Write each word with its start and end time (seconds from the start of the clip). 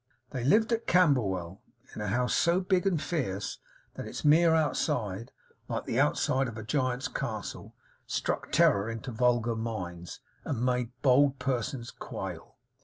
They 0.31 0.43
lived 0.43 0.73
at 0.73 0.87
Camberwell; 0.87 1.61
in 1.93 2.01
a 2.01 2.07
house 2.07 2.35
so 2.35 2.59
big 2.59 2.87
and 2.87 2.99
fierce, 2.99 3.59
that 3.93 4.07
its 4.07 4.25
mere 4.25 4.55
outside, 4.55 5.31
like 5.67 5.85
the 5.85 5.99
outside 5.99 6.47
of 6.47 6.57
a 6.57 6.63
giant's 6.63 7.07
castle, 7.07 7.75
struck 8.07 8.51
terror 8.51 8.89
into 8.89 9.11
vulgar 9.11 9.55
minds 9.55 10.19
and 10.43 10.65
made 10.65 10.89
bold 11.03 11.37
persons 11.37 11.91
quail. 11.91 12.55